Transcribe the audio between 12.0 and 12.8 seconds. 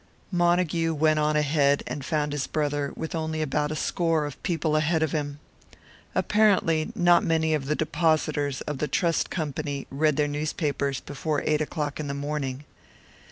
the morning.